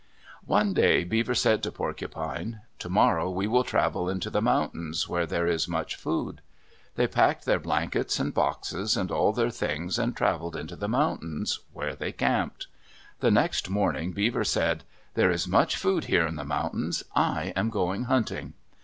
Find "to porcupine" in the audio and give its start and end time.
1.61-2.61